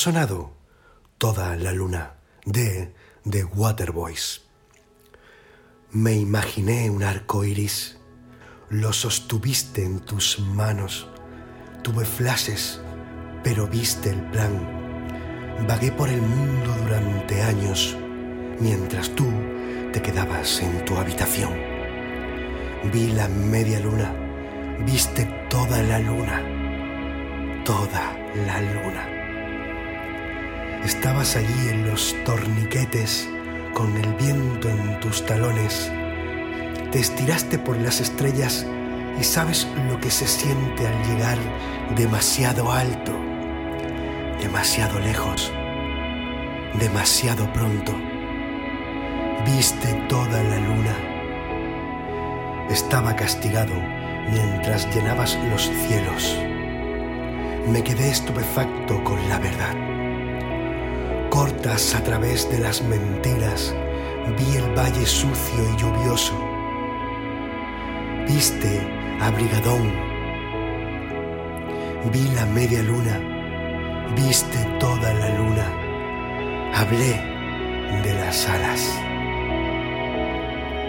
sonado 0.00 0.50
Toda 1.18 1.56
la 1.56 1.72
luna 1.72 2.14
de 2.46 2.94
The 3.28 3.44
Waterboys. 3.44 4.40
Me 5.90 6.14
imaginé 6.14 6.88
un 6.88 7.02
arco 7.02 7.44
iris, 7.44 7.98
lo 8.70 8.94
sostuviste 8.94 9.84
en 9.84 10.00
tus 10.00 10.38
manos. 10.38 11.06
Tuve 11.82 12.06
flashes, 12.06 12.80
pero 13.44 13.66
viste 13.66 14.08
el 14.08 14.22
plan. 14.30 14.54
Vagué 15.68 15.92
por 15.92 16.08
el 16.08 16.22
mundo 16.22 16.74
durante 16.82 17.42
años, 17.42 17.94
mientras 18.58 19.10
tú 19.10 19.30
te 19.92 20.00
quedabas 20.00 20.62
en 20.62 20.82
tu 20.86 20.96
habitación. 20.96 21.52
Vi 22.90 23.08
la 23.08 23.28
media 23.28 23.80
luna, 23.80 24.14
viste 24.86 25.26
toda 25.50 25.82
la 25.82 25.98
luna, 25.98 26.42
toda 27.66 28.16
la 28.46 28.62
luna. 28.62 29.19
Estabas 30.84 31.36
allí 31.36 31.68
en 31.68 31.86
los 31.86 32.16
torniquetes 32.24 33.28
con 33.74 33.94
el 33.98 34.14
viento 34.14 34.68
en 34.68 34.98
tus 35.00 35.24
talones. 35.26 35.92
Te 36.90 36.98
estiraste 36.98 37.58
por 37.58 37.76
las 37.76 38.00
estrellas 38.00 38.66
y 39.20 39.24
sabes 39.24 39.68
lo 39.88 40.00
que 40.00 40.10
se 40.10 40.26
siente 40.26 40.86
al 40.86 41.06
llegar 41.06 41.36
demasiado 41.96 42.72
alto, 42.72 43.12
demasiado 44.40 44.98
lejos, 45.00 45.52
demasiado 46.78 47.52
pronto. 47.52 47.94
Viste 49.44 49.92
toda 50.08 50.42
la 50.42 50.58
luna. 50.60 50.96
Estaba 52.70 53.14
castigado 53.14 53.74
mientras 54.32 54.92
llenabas 54.94 55.38
los 55.50 55.70
cielos. 55.86 56.38
Me 57.68 57.84
quedé 57.84 58.10
estupefacto 58.10 59.04
con 59.04 59.28
la 59.28 59.38
verdad. 59.38 59.89
Cortas 61.30 61.94
a 61.94 62.02
través 62.02 62.50
de 62.50 62.58
las 62.58 62.82
mentiras, 62.82 63.72
vi 64.36 64.56
el 64.56 64.74
valle 64.76 65.06
sucio 65.06 65.62
y 65.72 65.80
lluvioso. 65.80 66.34
Viste 68.26 68.80
abrigadón. 69.20 69.94
Vi 72.12 72.28
la 72.34 72.44
media 72.46 72.82
luna, 72.82 73.16
viste 74.16 74.58
toda 74.80 75.14
la 75.14 75.28
luna. 75.38 75.66
Hablé 76.74 77.14
de 78.02 78.14
las 78.14 78.48
alas. 78.48 79.00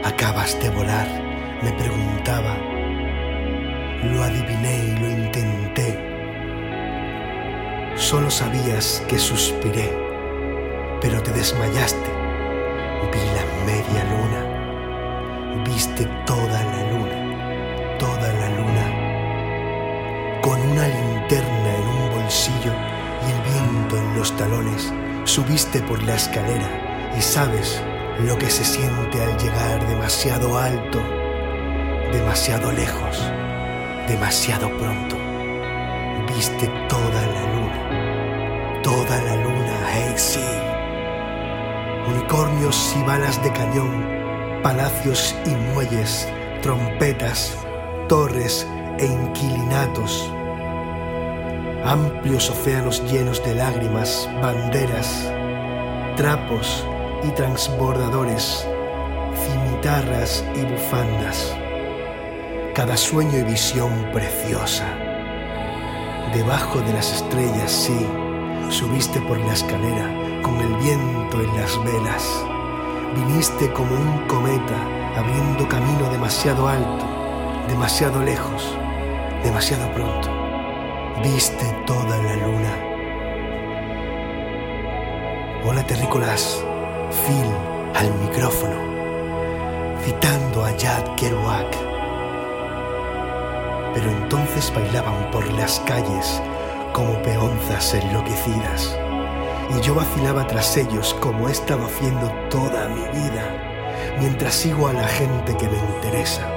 Acabas 0.04 0.60
de 0.60 0.70
volar, 0.72 1.08
me 1.62 1.72
preguntaba. 1.74 2.58
Lo 4.04 4.24
adiviné 4.24 4.86
y 4.86 5.00
lo 5.00 5.08
intenté. 5.08 6.12
Solo 7.96 8.32
sabías 8.32 9.04
que 9.08 9.20
suspiré, 9.20 10.11
pero 11.02 11.22
te 11.22 11.32
desmayaste. 11.32 12.10
Vi 13.12 13.20
la 13.36 13.46
media 13.66 14.04
luna, 14.14 15.64
viste 15.66 16.06
toda 16.26 16.64
la 16.64 16.92
luna, 16.92 17.98
toda 17.98 18.32
la 18.34 18.50
luna. 18.50 20.42
Con 20.42 20.62
una 20.62 20.88
linterna 20.88 21.76
en 21.76 21.88
un 21.88 22.22
bolsillo 22.22 22.74
y 23.28 23.32
el 23.32 23.42
viento 23.52 23.98
en 23.98 24.18
los 24.18 24.36
talones, 24.38 24.94
subiste 25.26 25.82
por 25.82 26.02
la 26.04 26.16
escalera 26.16 27.12
y 27.18 27.22
sabes 27.22 27.84
lo 28.20 28.38
que 28.38 28.50
se 28.50 28.64
siente 28.64 29.22
al 29.22 29.38
llegar 29.38 29.86
demasiado 29.88 30.58
alto, 30.58 31.00
demasiado 32.14 32.72
lejos, 32.72 33.20
demasiado 34.08 34.70
pronto. 34.78 35.18
Viste 36.34 36.68
toda 36.88 37.28
la 37.28 37.42
luna, 37.54 38.82
toda 38.84 39.22
la 39.22 39.36
luna, 39.36 39.74
hey 39.92 40.14
sí. 40.16 40.71
Unicornios 42.12 42.94
y 43.00 43.04
balas 43.04 43.42
de 43.42 43.54
cañón, 43.54 44.06
palacios 44.62 45.34
y 45.46 45.52
muelles, 45.52 46.28
trompetas, 46.62 47.58
torres 48.10 48.68
e 49.00 49.06
inquilinatos. 49.06 50.30
Amplios 51.86 52.50
océanos 52.50 53.02
llenos 53.10 53.42
de 53.46 53.56
lágrimas, 53.56 54.30
banderas, 54.42 55.32
trapos 56.18 56.86
y 57.24 57.30
transbordadores, 57.32 58.68
cimitarras 59.48 60.44
y 60.56 60.66
bufandas. 60.66 61.56
Cada 62.76 62.98
sueño 62.98 63.38
y 63.40 63.44
visión 63.44 64.10
preciosa. 64.12 64.86
Debajo 66.34 66.80
de 66.82 66.92
las 66.92 67.14
estrellas, 67.14 67.72
sí, 67.72 68.06
subiste 68.70 69.22
por 69.22 69.40
la 69.40 69.54
escalera 69.54 70.21
con 70.42 70.60
el 70.60 70.76
viento 70.76 71.42
en 71.42 71.56
las 71.56 71.84
velas. 71.84 72.46
Viniste 73.16 73.72
como 73.74 73.94
un 73.96 74.28
cometa, 74.28 74.76
abriendo 75.18 75.68
camino 75.68 76.10
demasiado 76.12 76.68
alto, 76.68 77.06
demasiado 77.68 78.22
lejos, 78.24 78.78
demasiado 79.44 79.92
pronto. 79.94 80.30
Viste 81.24 81.66
toda 81.86 82.18
la 82.18 82.36
luna. 82.36 82.92
Hola 85.64 85.84
terrícolas, 85.86 86.64
Phil 87.26 87.52
al 87.96 88.12
micrófono, 88.22 88.76
citando 90.04 90.66
a 90.66 90.76
Yad 90.78 91.16
Kerouac. 91.16 91.78
Pero 93.94 94.10
entonces 94.10 94.74
bailaban 94.74 95.30
por 95.32 95.46
las 95.54 95.80
calles 95.82 96.42
como 96.94 97.22
peonzas 97.22 97.94
enloquecidas, 97.94 98.98
y 99.76 99.82
yo 99.82 99.96
vacilaba 99.96 100.46
tras 100.48 100.76
ellos 100.78 101.16
como 101.20 101.48
he 101.48 101.52
estado 101.52 101.86
haciendo 101.86 102.30
toda 102.50 102.88
mi 102.90 103.20
vida, 103.20 104.16
mientras 104.20 104.54
sigo 104.54 104.88
a 104.88 104.94
la 104.94 105.08
gente 105.08 105.56
que 105.58 105.68
me 105.68 105.78
interesa, 105.78 106.48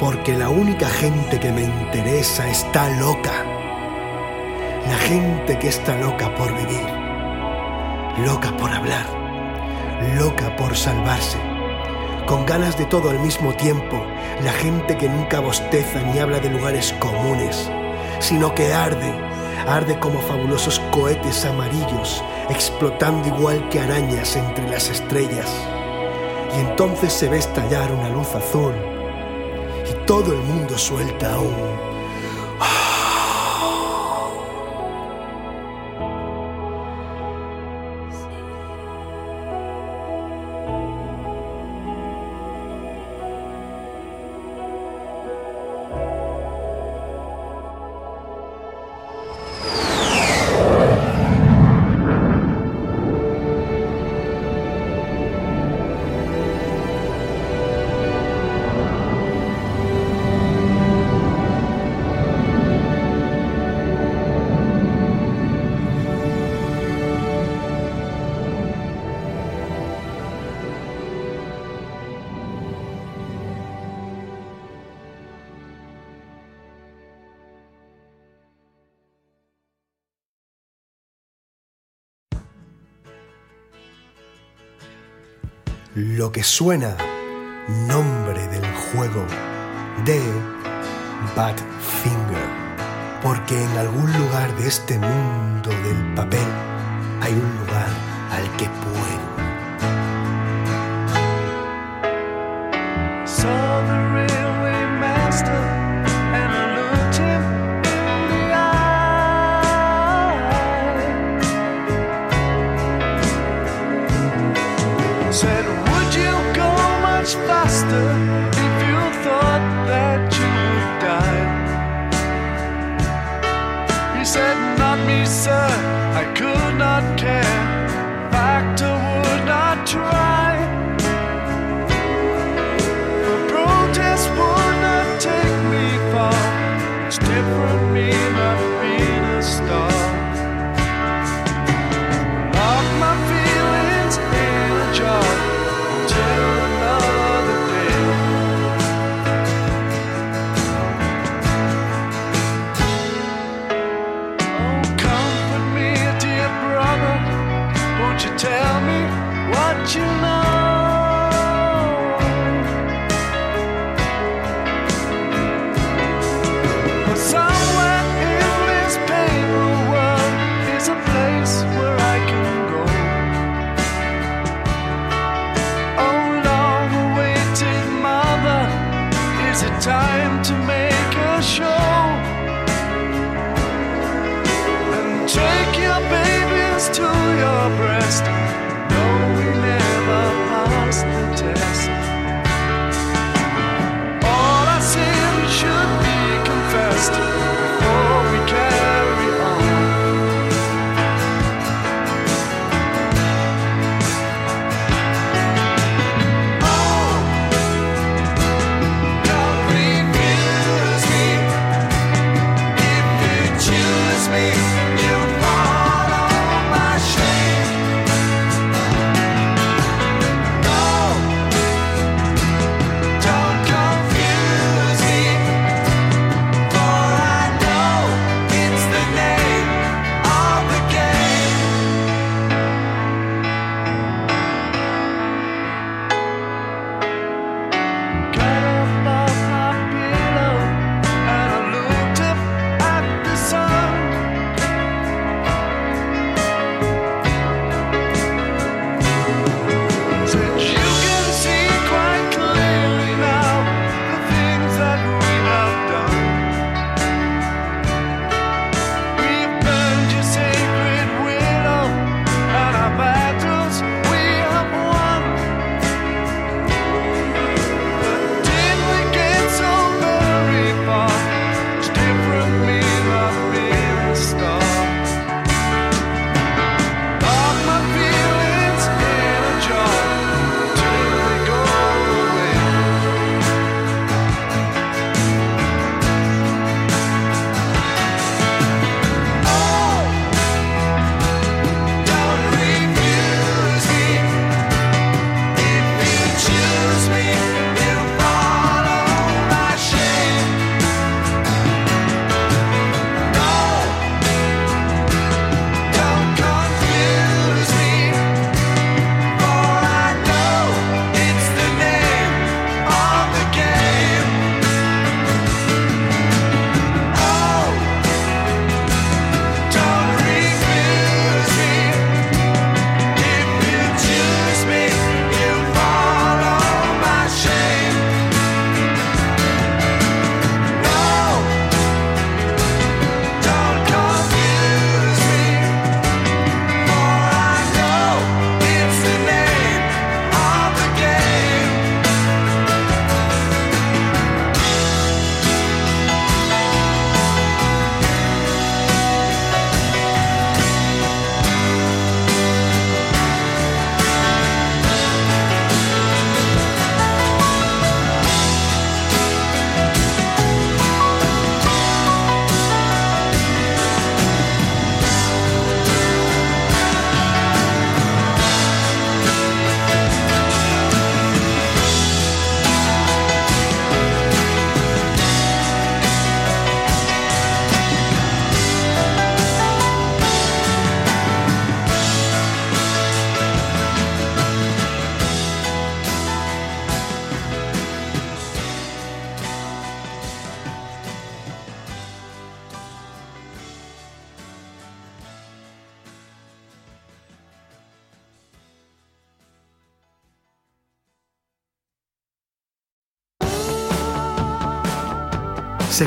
porque 0.00 0.36
la 0.36 0.48
única 0.48 0.88
gente 0.88 1.38
que 1.38 1.52
me 1.52 1.62
interesa 1.62 2.48
está 2.48 2.88
loca, 2.98 3.32
la 4.88 4.96
gente 5.08 5.58
que 5.58 5.68
está 5.68 5.96
loca 5.98 6.34
por 6.34 6.52
vivir, 6.54 6.86
loca 8.26 8.56
por 8.56 8.70
hablar. 8.70 9.22
Loca 10.18 10.54
por 10.56 10.76
salvarse, 10.76 11.38
con 12.26 12.44
ganas 12.44 12.76
de 12.76 12.86
todo 12.86 13.08
al 13.10 13.20
mismo 13.20 13.52
tiempo, 13.54 14.04
la 14.42 14.50
gente 14.50 14.98
que 14.98 15.08
nunca 15.08 15.38
bosteza 15.38 16.00
ni 16.00 16.18
habla 16.18 16.40
de 16.40 16.50
lugares 16.50 16.92
comunes, 16.94 17.70
sino 18.18 18.52
que 18.52 18.74
arde, 18.74 19.14
arde 19.68 19.96
como 20.00 20.18
fabulosos 20.22 20.80
cohetes 20.90 21.44
amarillos, 21.44 22.22
explotando 22.50 23.28
igual 23.28 23.68
que 23.68 23.80
arañas 23.80 24.36
entre 24.36 24.68
las 24.68 24.88
estrellas. 24.90 25.50
Y 26.56 26.60
entonces 26.60 27.12
se 27.12 27.28
ve 27.28 27.38
estallar 27.38 27.92
una 27.92 28.08
luz 28.10 28.34
azul 28.34 28.74
y 29.88 30.06
todo 30.06 30.32
el 30.32 30.40
mundo 30.40 30.76
suelta 30.76 31.38
un... 31.38 31.91
lo 86.22 86.30
que 86.30 86.44
suena 86.44 86.96
nombre 87.88 88.46
del 88.46 88.64
juego 88.74 89.26
de 90.04 90.20
Badfinger, 91.34 92.48
porque 93.20 93.60
en 93.60 93.76
algún 93.76 94.06
lugar 94.16 94.54
de 94.56 94.68
este 94.68 95.00
mundo 95.00 95.70
del 95.70 96.14
papel 96.14 96.46
hay 97.22 97.32
un 97.32 97.58
lugar 97.58 97.88
al 98.30 98.56
que 98.56 98.66
puedo. 98.84 99.32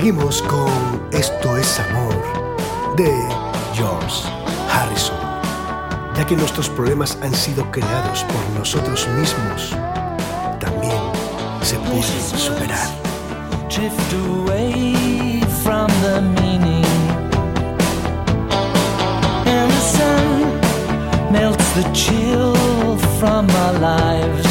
Seguimos 0.05 0.43
con 0.43 1.01
Esto 1.11 1.57
es 1.57 1.79
Amor 1.79 2.13
de 2.95 3.11
George 3.73 4.29
Harrison, 4.71 5.17
ya 6.15 6.23
que 6.27 6.35
nuestros 6.35 6.69
problemas 6.69 7.17
han 7.23 7.33
sido 7.33 7.71
creados 7.71 8.23
por 8.25 8.59
nosotros 8.59 9.07
mismos, 9.17 9.75
también 10.59 11.01
se 11.63 11.77
pueden 11.77 12.03
superar. 12.03 12.87
Drift 13.67 14.13
away 14.13 15.41
from 15.63 15.87
the 16.03 16.21
meaning, 16.39 16.85
and 19.47 19.71
the 19.71 19.81
sun 19.81 21.31
melts 21.31 21.67
the 21.73 21.81
chill 21.93 22.55
from 23.19 23.49
our 23.49 23.79
lives. 23.79 24.44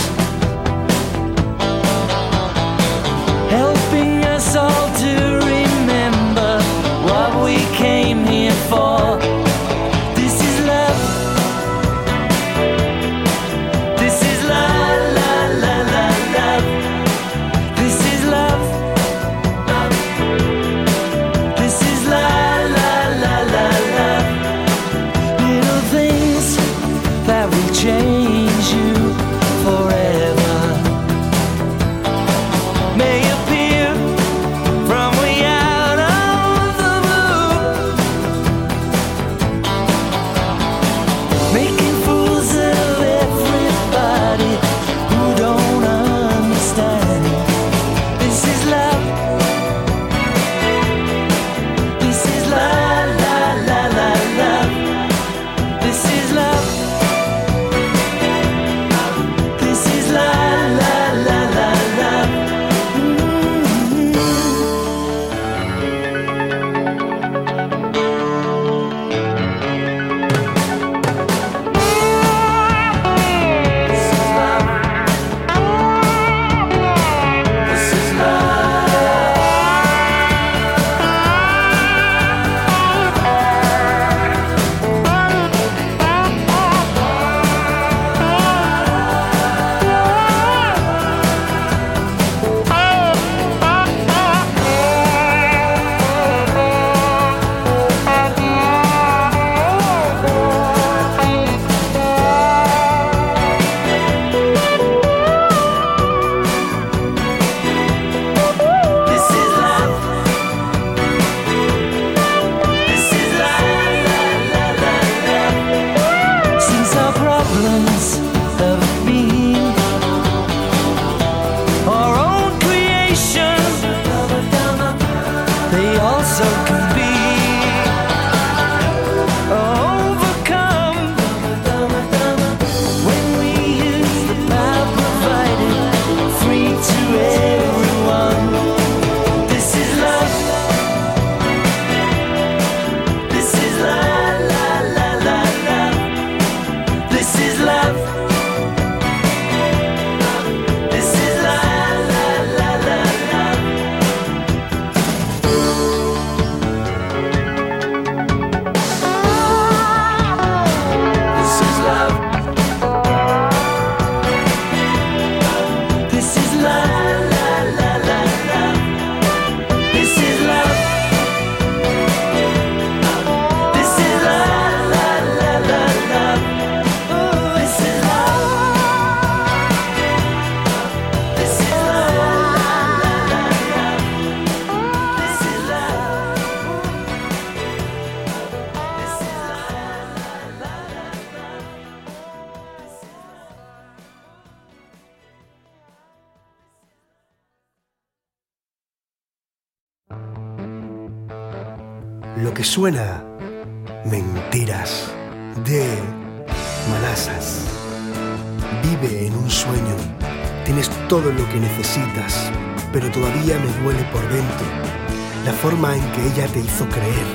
la 215.45 215.53
forma 215.53 215.95
en 215.95 216.03
que 216.13 216.27
ella 216.27 216.47
te 216.49 216.61
hizo 216.61 216.89
creer 216.89 217.27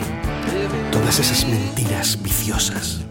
todas 0.91 1.19
esas 1.19 1.47
mentiras 1.47 2.17
viciosas. 2.21 3.01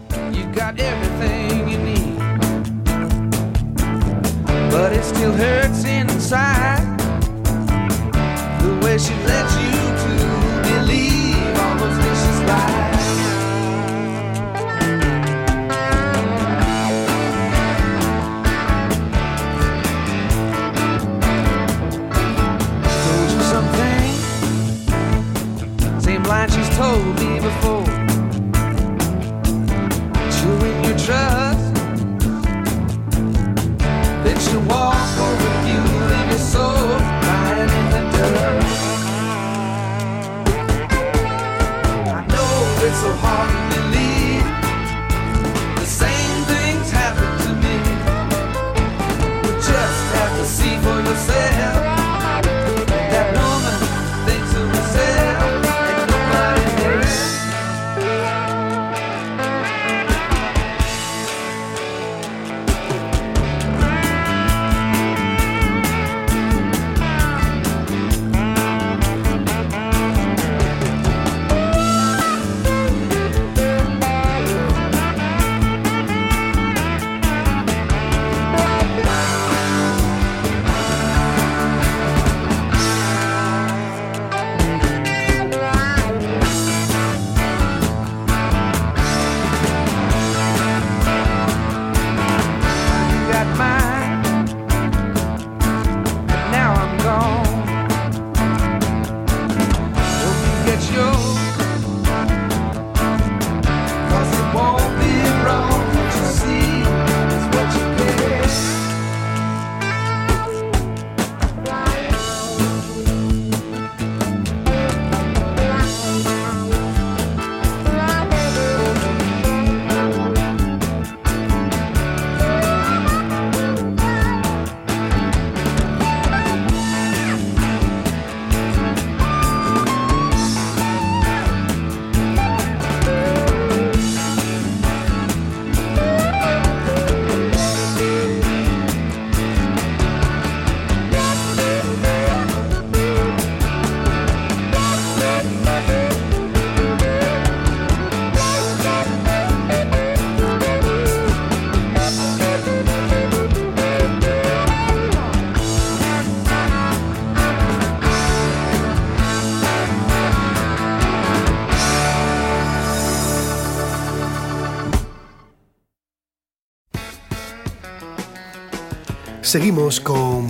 Seguimos 169.49 169.99
con 169.99 170.47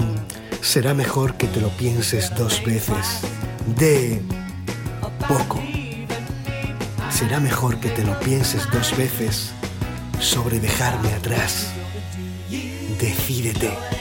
Será 0.60 0.94
mejor 0.94 1.38
que 1.38 1.48
te 1.48 1.62
lo 1.62 1.70
pienses 1.70 2.36
dos 2.36 2.62
veces 2.66 3.22
de 3.78 4.22
poco. 5.26 5.64
Será 7.10 7.40
mejor 7.40 7.80
que 7.80 7.88
te 7.92 8.04
lo 8.04 8.20
pienses 8.20 8.70
dos 8.74 8.98
veces 8.98 9.52
sobre 10.20 10.60
dejarme 10.60 11.14
atrás. 11.14 11.68
Decídete. 13.00 13.99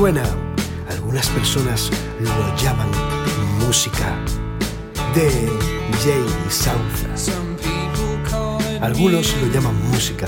suena, 0.00 0.22
algunas 0.88 1.28
personas 1.28 1.90
lo 2.20 2.56
llaman 2.56 2.88
música 3.58 4.16
de 5.14 5.28
Jay 6.02 6.24
Southland. 6.48 7.18
Algunos 8.80 9.36
lo 9.42 9.52
llaman 9.52 9.76
música, 9.90 10.26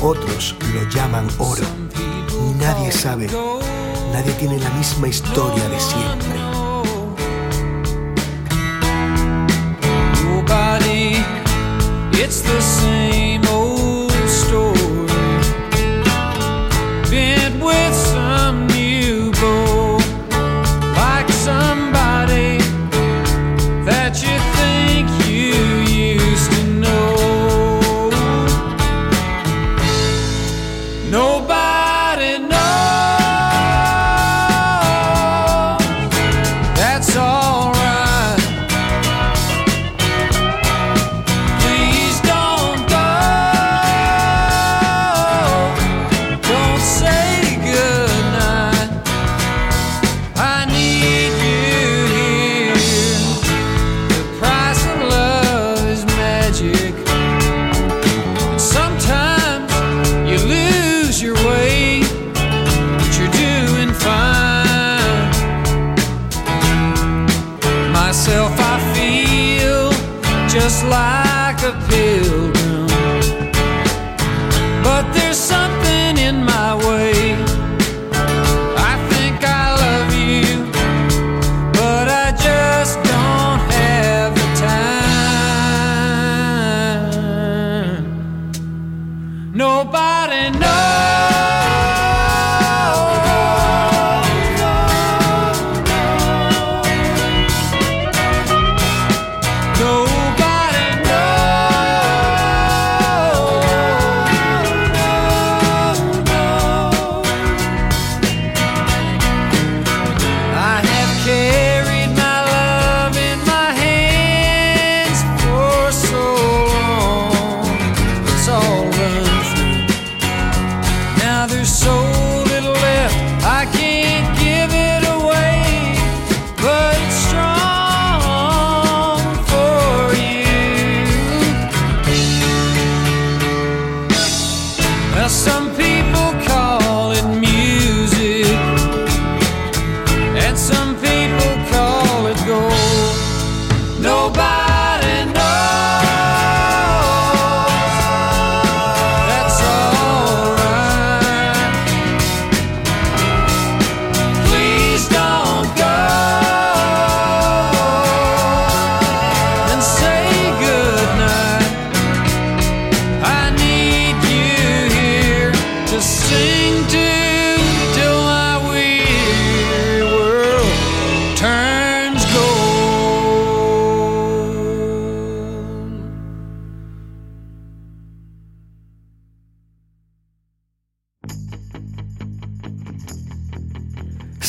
otros 0.00 0.56
lo 0.72 0.88
llaman 0.88 1.28
oro. 1.36 1.66
Nadie 2.58 2.90
sabe, 2.90 3.28
nadie 4.10 4.32
tiene 4.38 4.58
la 4.58 4.70
misma 4.70 5.08
historia 5.08 5.68
de 5.68 5.80
siempre. 5.80 6.53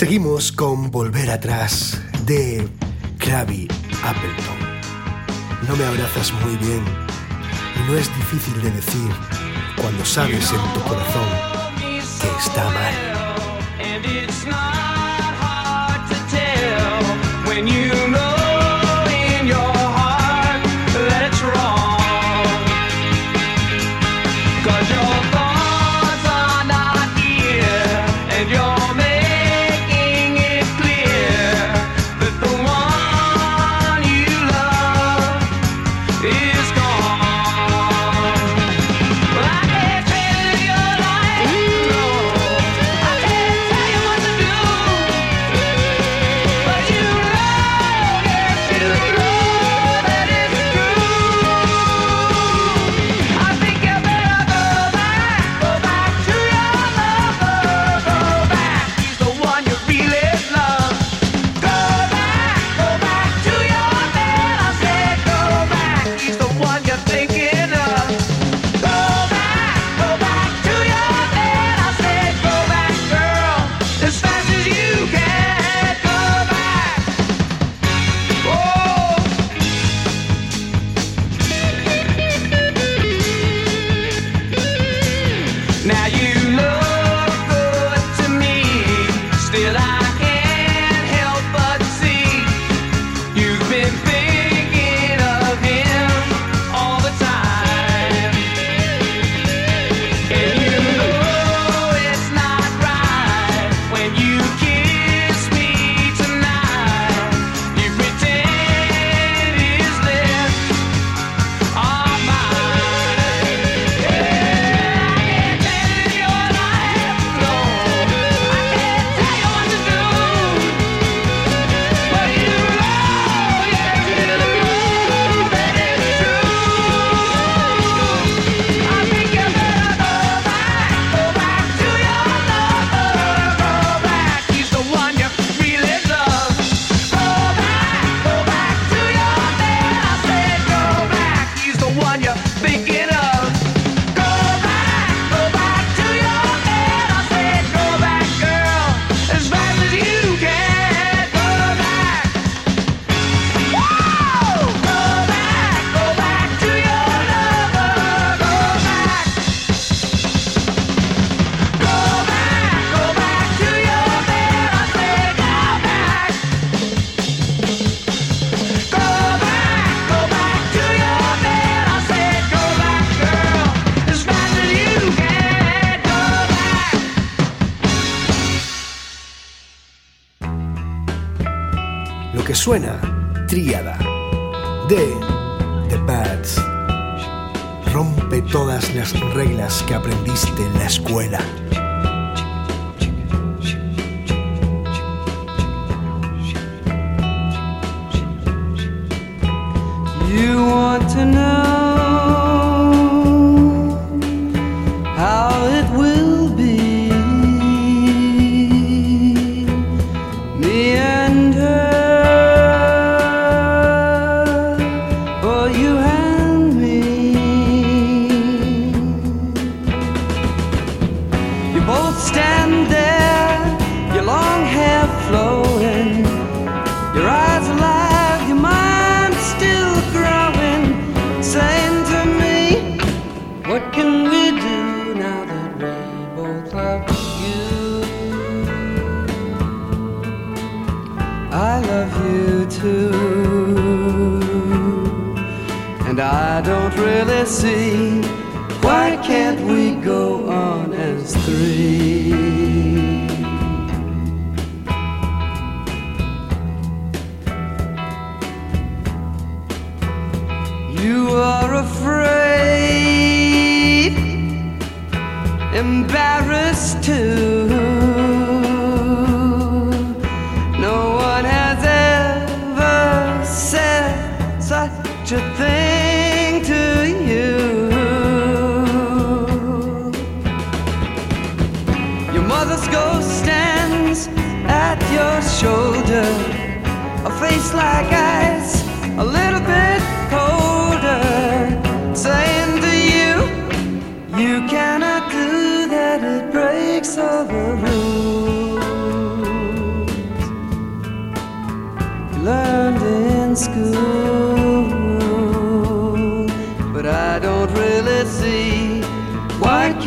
Seguimos 0.06 0.52
con 0.52 0.92
Volver 0.92 1.32
atrás 1.32 2.00
de 2.28 2.70
Krabi 3.18 3.68
Appleton. 4.04 4.60
No 5.68 5.76
me 5.76 5.84
abrazas 5.84 6.32
muy 6.44 6.56
bien 6.58 6.84
y 7.76 7.90
no 7.90 7.98
es 7.98 8.16
difícil 8.16 8.62
de 8.62 8.70
decir 8.70 9.10
cuando 9.76 10.06
sabes 10.06 10.52
en 10.52 10.74
tu 10.76 10.82
corazón 10.82 11.28
que 12.22 12.28
está 12.38 12.66
mal. 12.66 13.15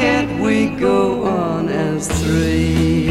can't 0.08 0.40
we 0.40 0.68
go 0.80 1.24
on 1.24 1.68
as 1.68 2.08
three? 2.22 3.10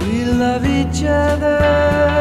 We 0.00 0.24
love 0.42 0.64
each 0.78 1.02
other. 1.02 2.17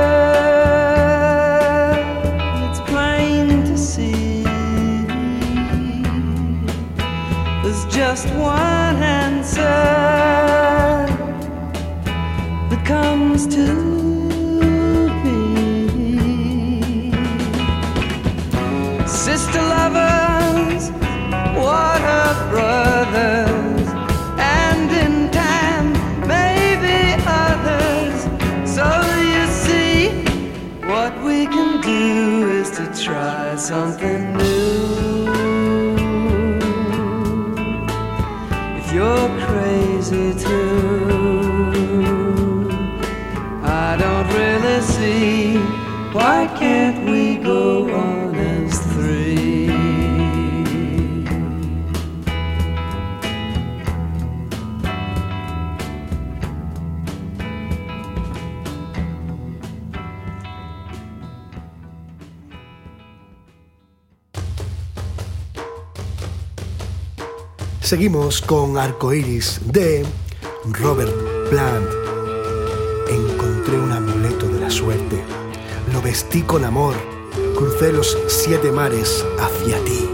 Seguimos 67.87 68.41
con 68.41 68.77
Arcoiris 68.77 69.61
de 69.63 70.05
Robert 70.73 71.15
Plant. 71.49 71.87
Encontré 73.09 73.79
un 73.79 73.93
amuleto 73.93 74.45
de 74.49 74.59
la 74.59 74.69
suerte. 74.69 75.23
Lo 75.93 76.01
vestí 76.01 76.41
con 76.41 76.65
amor. 76.65 76.95
Crucé 77.55 77.93
los 77.93 78.17
siete 78.27 78.73
mares 78.73 79.25
hacia 79.39 79.81
ti. 79.85 80.09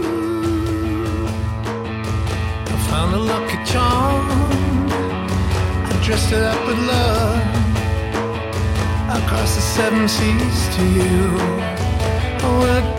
I 12.66 12.93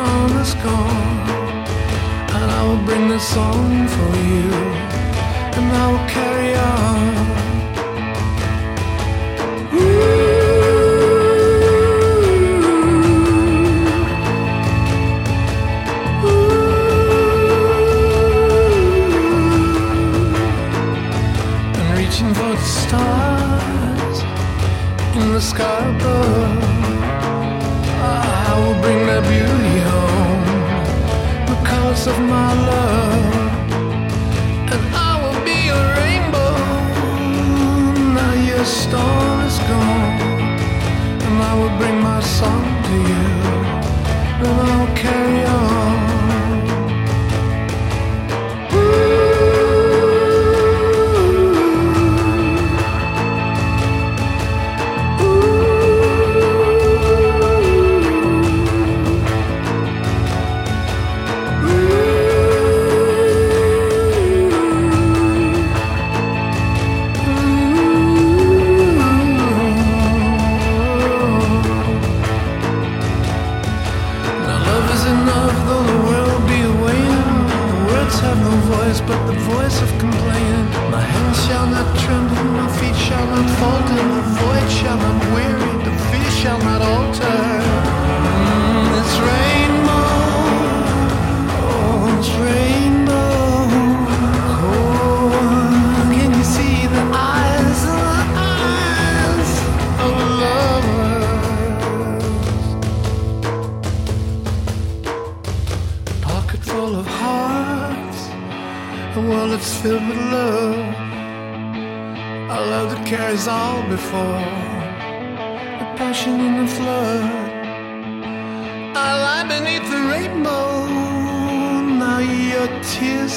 on 0.00 0.28
the 0.38 0.44
score. 0.44 0.98
And 2.34 2.50
I 2.58 2.60
will 2.66 2.84
bring 2.84 3.08
the 3.08 3.18
song 3.18 3.88
for 3.94 4.12
you. 4.30 4.50
And 5.56 5.66
I 5.80 5.92
will 5.92 6.08
carry. 6.08 6.39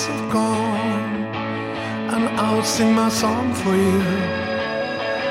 have 0.07 0.31
gone, 0.31 1.25
and 2.13 2.27
I'll 2.39 2.63
sing 2.63 2.93
my 2.93 3.09
song 3.09 3.53
for 3.53 3.75
you, 3.75 4.01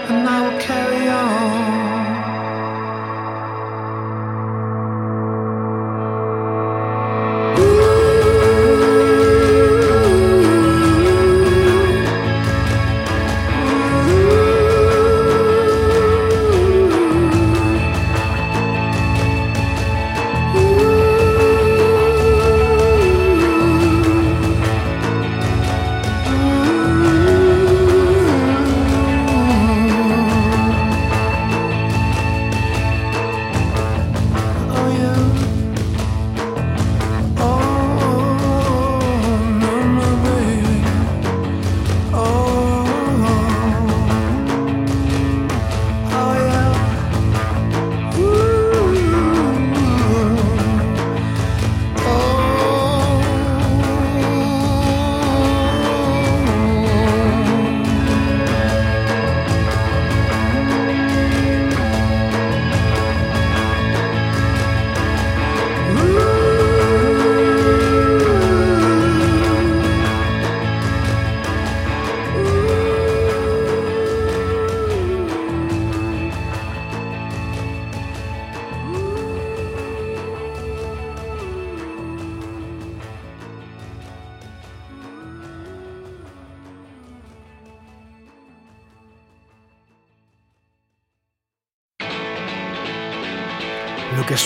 and 0.08 0.28
I 0.28 0.48
will 0.48 0.60
carry 0.60 1.08
on. 1.08 1.82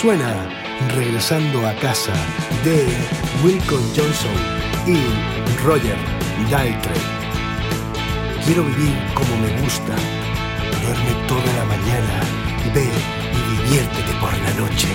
suena 0.07 0.33
Regresando 0.95 1.67
a 1.67 1.73
casa 1.75 2.13
de 2.63 2.87
Wilcon 3.43 3.83
Johnson 3.93 4.37
y 4.87 4.95
Roger 5.65 5.97
Daltrey. 6.49 7.01
Quiero 8.45 8.63
vivir 8.63 8.95
como 9.13 9.35
me 9.35 9.61
gusta. 9.61 9.95
Duerme 10.81 11.27
toda 11.27 11.53
la 11.57 11.65
mañana. 11.65 12.21
Ve 12.73 12.87
y 13.33 13.63
diviértete 13.65 14.13
por 14.21 14.31
la 14.31 14.53
noche. 14.53 14.87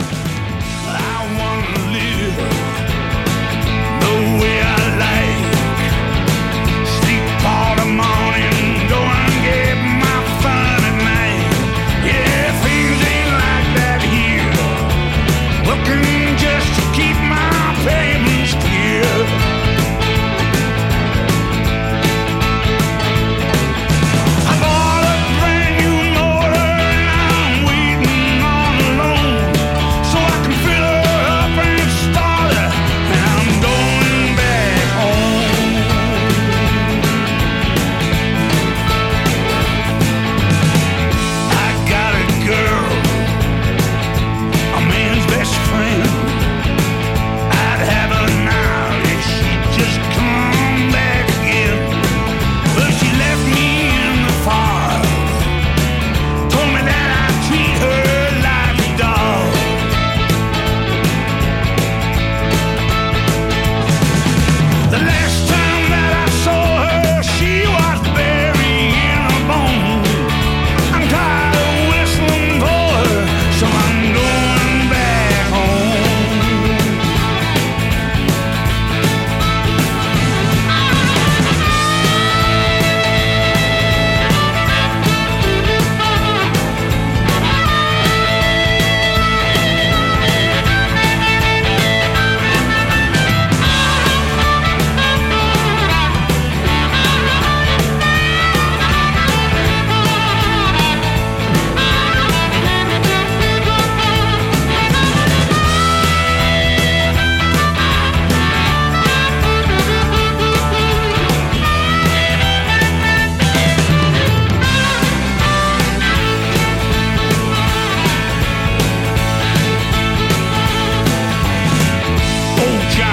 Oh, 122.64 122.90
John. 122.94 123.11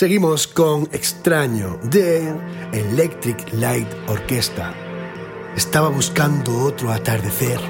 Seguimos 0.00 0.46
con 0.46 0.84
Extraño 0.92 1.78
de 1.82 2.34
Electric 2.72 3.52
Light 3.52 3.86
Orchestra. 4.08 4.72
Estaba 5.54 5.90
buscando 5.90 6.58
otro 6.64 6.90
atardecer 6.90 7.60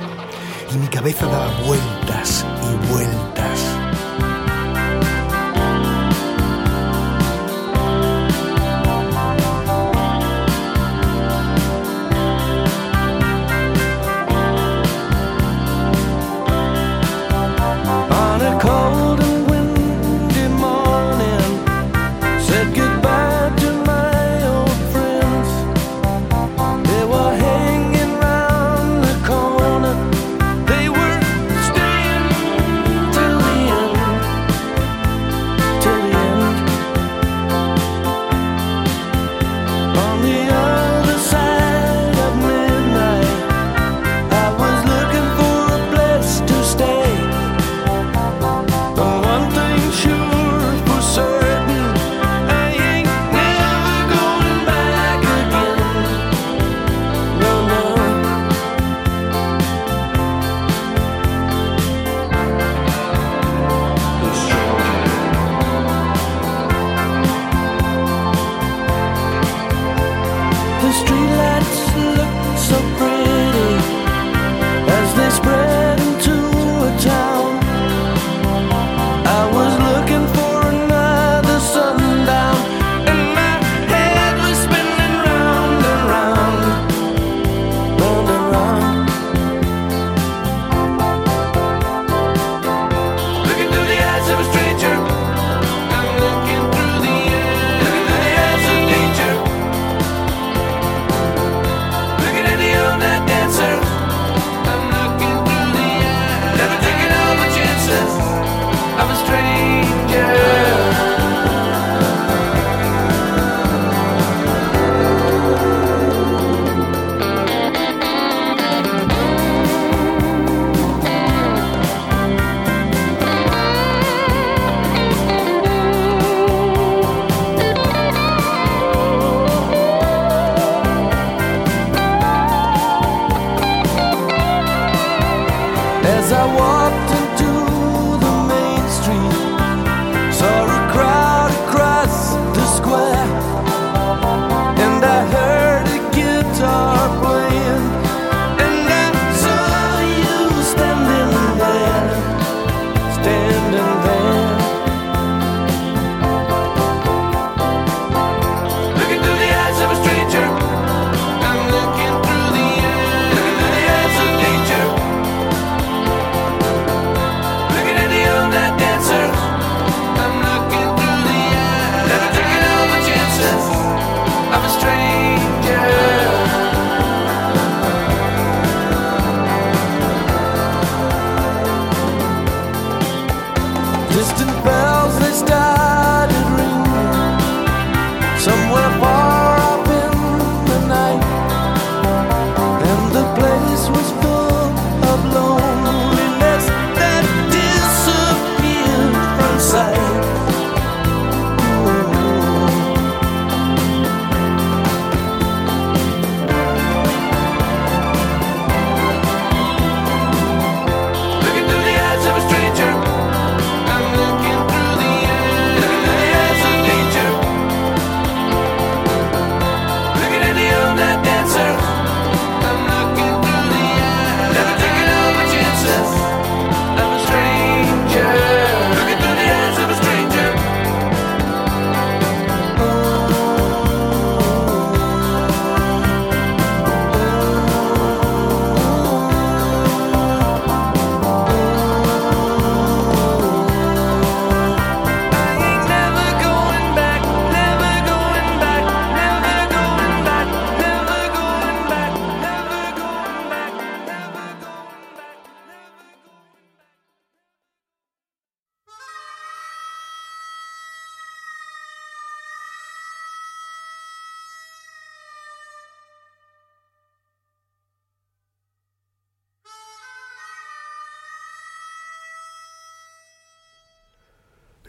y 0.72 0.78
mi 0.78 0.86
cabeza 0.86 1.26
daba 1.26 1.50
vueltas 1.66 2.46
y 2.62 2.92
vueltas 2.92 3.09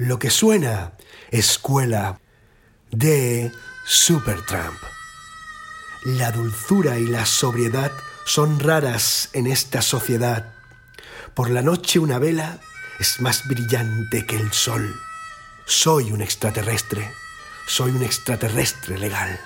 lo 0.01 0.17
que 0.17 0.31
suena 0.31 0.93
escuela 1.29 2.19
de 2.89 3.51
Supertramp. 3.85 4.81
La 6.05 6.31
dulzura 6.31 6.97
y 6.97 7.05
la 7.05 7.27
sobriedad 7.27 7.91
son 8.25 8.59
raras 8.59 9.29
en 9.33 9.45
esta 9.45 9.83
sociedad. 9.83 10.53
Por 11.35 11.51
la 11.51 11.61
noche 11.61 11.99
una 11.99 12.17
vela 12.17 12.57
es 12.99 13.21
más 13.21 13.47
brillante 13.47 14.25
que 14.25 14.37
el 14.37 14.51
sol. 14.51 14.99
Soy 15.65 16.11
un 16.11 16.23
extraterrestre. 16.23 17.11
Soy 17.67 17.91
un 17.91 18.01
extraterrestre 18.01 18.97
legal. 18.97 19.39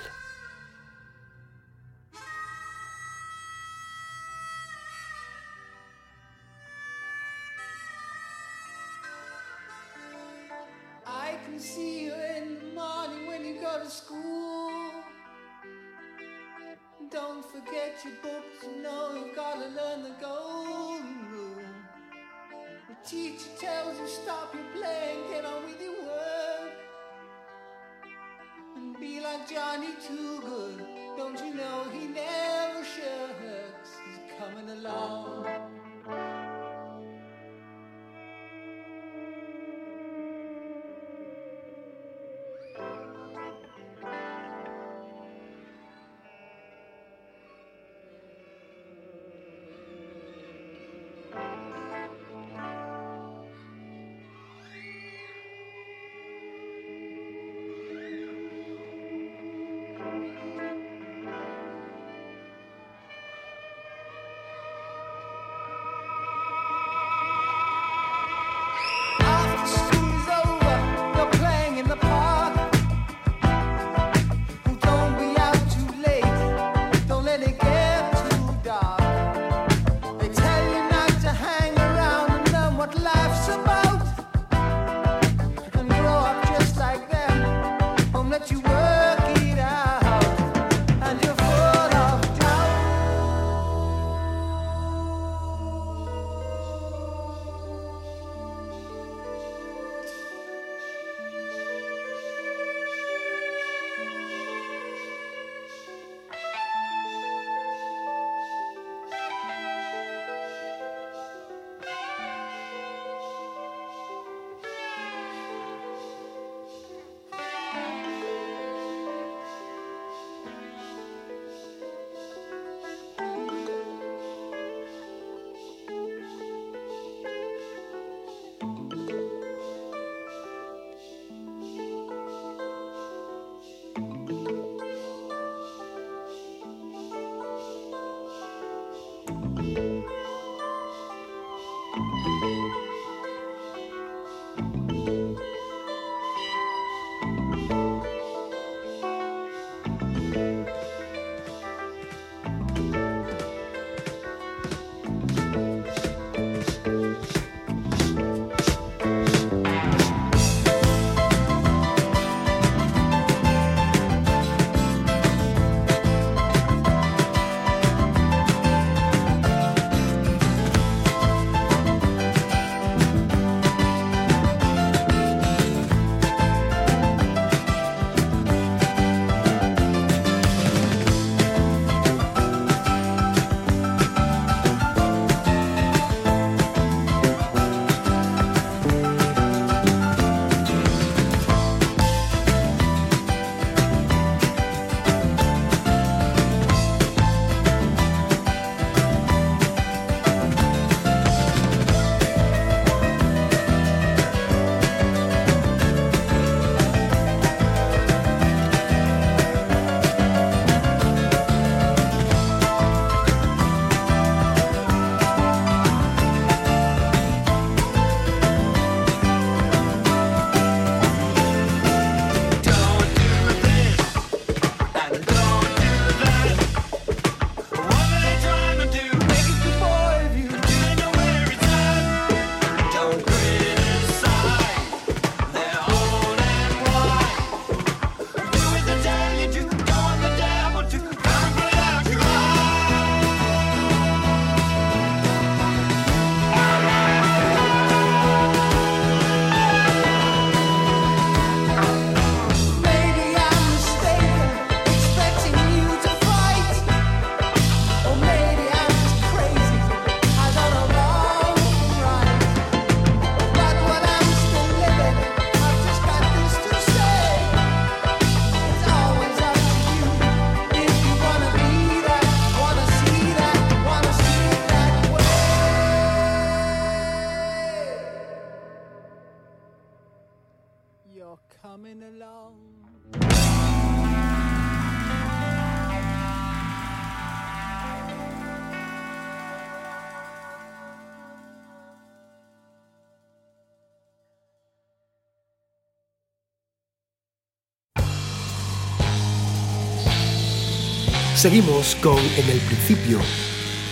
Seguimos 301.36 301.94
con 301.96 302.18
En 302.18 302.48
el 302.48 302.58
principio, 302.60 303.20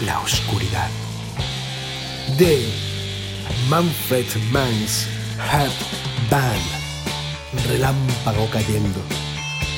la 0.07 0.19
oscuridad. 0.21 0.89
De 2.39 2.67
Manfred 3.69 4.25
Mann's 4.51 5.07
Heart 5.37 5.75
Band. 6.31 7.67
Relámpago 7.69 8.49
cayendo. 8.51 8.99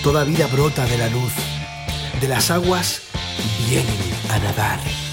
Toda 0.05 0.23
vida 0.23 0.47
brota 0.47 0.87
de 0.87 0.97
la 0.97 1.09
luz. 1.09 1.33
De 2.21 2.29
las 2.29 2.53
aguas 2.53 3.03
vienen 3.69 4.15
a 4.31 4.39
nadar. 4.39 5.06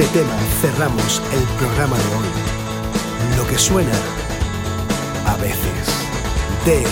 Este 0.00 0.20
tema 0.20 0.32
cerramos 0.62 1.20
el 1.30 1.42
programa 1.58 1.96
de 1.98 2.04
hoy. 2.16 3.36
Lo 3.36 3.46
que 3.46 3.58
suena 3.58 3.92
a 5.26 5.36
veces 5.36 5.86
de 6.64 6.84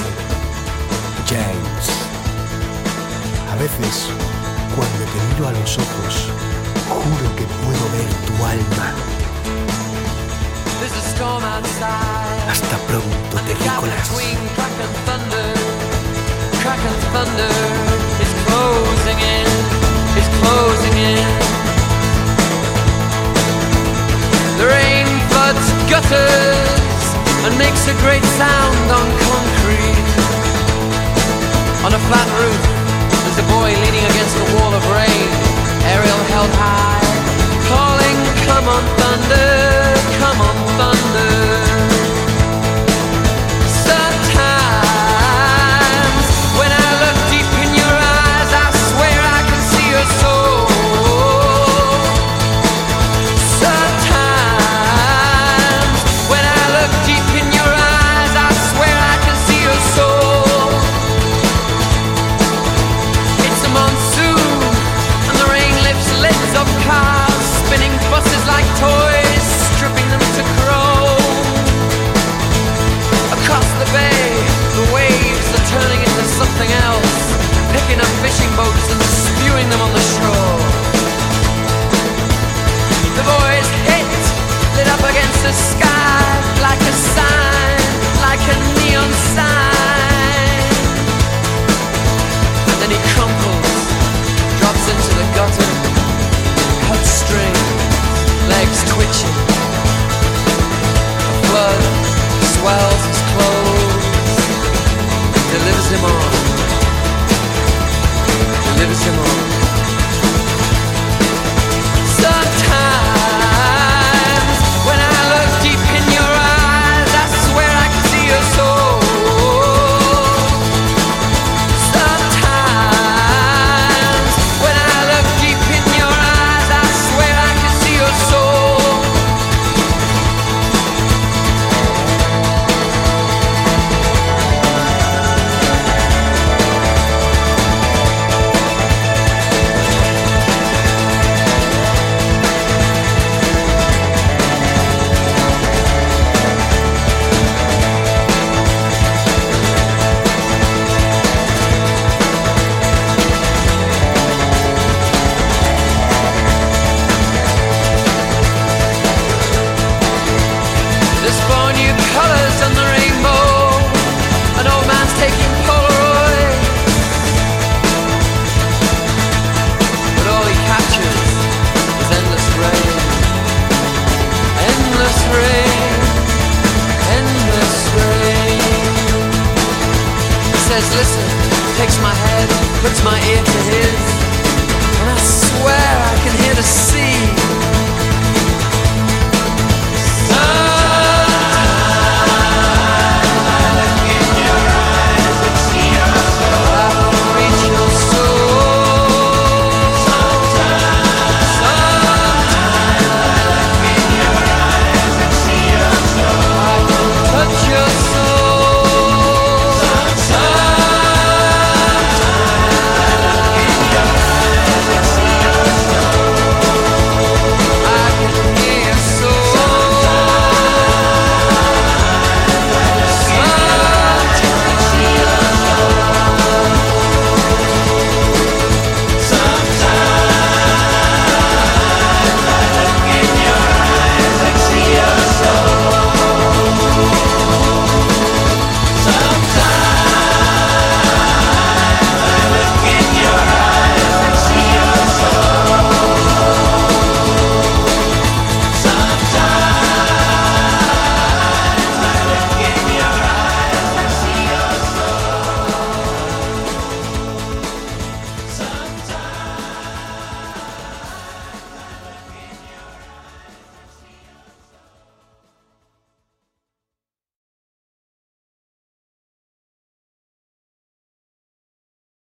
James. 1.26 1.84
A 3.50 3.56
veces, 3.56 4.08
cuando 4.76 5.04
te 5.12 5.34
miro 5.34 5.48
a 5.48 5.52
los 5.52 5.78
ojos, 5.78 6.28
juro 6.88 7.36
que 7.36 7.44
puedo 7.64 7.84
ver 7.96 8.10
tu 8.26 8.44
alma. 8.44 8.92
Hasta 12.50 12.76
pronto, 12.88 13.36
terrícolas. 13.46 14.08
crack 14.54 14.78
and 14.84 14.96
thunder, 15.06 15.54
crack 16.62 16.82
and 16.90 17.00
thunder 17.12 17.54
is 18.20 18.32
closing 18.44 19.18
in, 19.18 19.46
is 20.18 20.28
closing 20.40 20.98
in. 20.98 21.67
The 24.58 24.66
rain 24.66 25.06
floods 25.30 25.70
gutters 25.86 27.04
and 27.46 27.54
makes 27.56 27.86
a 27.86 27.94
great 28.02 28.24
sound 28.34 28.90
on 28.90 29.06
concrete. 29.22 30.10
On 31.86 31.94
a 31.94 32.00
flat 32.10 32.28
roof, 32.42 32.62
there's 33.22 33.38
a 33.38 33.46
boy 33.54 33.70
leaning 33.70 34.02
against 34.02 34.34
a 34.34 34.46
wall 34.58 34.74
of 34.74 34.82
rain, 34.90 35.47